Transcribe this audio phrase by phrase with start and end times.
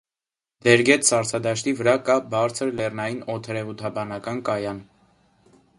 [0.67, 4.83] Դերգետ սառցադաշտի վրա կա բարձր լեռնային օդերեվութաբանական կայան։